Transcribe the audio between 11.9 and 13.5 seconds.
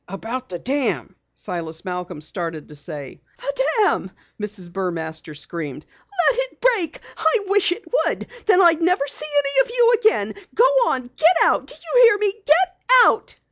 hear me? Get out!"